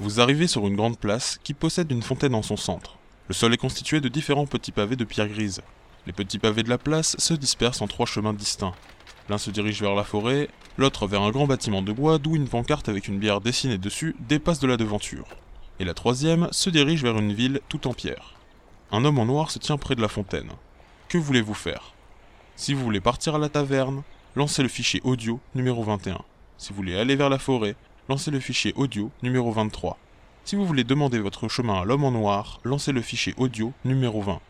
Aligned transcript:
Vous 0.00 0.20
arrivez 0.20 0.48
sur 0.48 0.66
une 0.66 0.74
grande 0.74 0.98
place 0.98 1.38
qui 1.44 1.54
possède 1.54 1.92
une 1.92 2.02
fontaine 2.02 2.34
en 2.34 2.42
son 2.42 2.56
centre. 2.56 2.96
Le 3.28 3.34
sol 3.34 3.54
est 3.54 3.58
constitué 3.58 4.00
de 4.00 4.08
différents 4.08 4.46
petits 4.46 4.72
pavés 4.72 4.96
de 4.96 5.04
pierre 5.04 5.28
grise. 5.28 5.62
Les 6.08 6.12
petits 6.12 6.40
pavés 6.40 6.64
de 6.64 6.68
la 6.68 6.78
place 6.78 7.14
se 7.20 7.32
dispersent 7.32 7.80
en 7.80 7.86
trois 7.86 8.04
chemins 8.04 8.32
distincts. 8.32 8.74
L'un 9.28 9.38
se 9.38 9.52
dirige 9.52 9.80
vers 9.80 9.94
la 9.94 10.02
forêt, 10.02 10.48
l'autre 10.78 11.06
vers 11.06 11.22
un 11.22 11.30
grand 11.30 11.46
bâtiment 11.46 11.80
de 11.80 11.92
bois 11.92 12.18
d'où 12.18 12.34
une 12.34 12.48
pancarte 12.48 12.88
avec 12.88 13.06
une 13.06 13.20
bière 13.20 13.40
dessinée 13.40 13.78
dessus 13.78 14.16
dépasse 14.18 14.58
de 14.58 14.66
la 14.66 14.76
devanture. 14.76 15.28
Et 15.78 15.84
la 15.84 15.94
troisième 15.94 16.48
se 16.50 16.70
dirige 16.70 17.04
vers 17.04 17.16
une 17.16 17.32
ville 17.32 17.60
tout 17.68 17.86
en 17.86 17.92
pierre. 17.92 18.34
Un 18.90 19.04
homme 19.04 19.20
en 19.20 19.26
noir 19.26 19.52
se 19.52 19.60
tient 19.60 19.78
près 19.78 19.94
de 19.94 20.02
la 20.02 20.08
fontaine. 20.08 20.50
Que 21.08 21.18
voulez-vous 21.18 21.54
faire? 21.54 21.94
Si 22.56 22.74
vous 22.74 22.82
voulez 22.82 23.00
partir 23.00 23.36
à 23.36 23.38
la 23.38 23.48
taverne, 23.48 24.02
lancez 24.34 24.64
le 24.64 24.68
fichier 24.68 25.00
audio 25.04 25.38
numéro 25.54 25.84
21. 25.84 26.20
Si 26.58 26.70
vous 26.70 26.76
voulez 26.76 26.98
aller 26.98 27.14
vers 27.14 27.30
la 27.30 27.38
forêt, 27.38 27.76
lancez 28.08 28.30
le 28.30 28.40
fichier 28.40 28.72
audio 28.76 29.10
numéro 29.22 29.50
23. 29.50 29.96
Si 30.44 30.56
vous 30.56 30.66
voulez 30.66 30.84
demander 30.84 31.18
votre 31.18 31.48
chemin 31.48 31.80
à 31.80 31.84
l'homme 31.84 32.04
en 32.04 32.10
noir, 32.10 32.60
lancez 32.64 32.92
le 32.92 33.00
fichier 33.00 33.34
audio 33.38 33.72
numéro 33.84 34.20
20. 34.20 34.40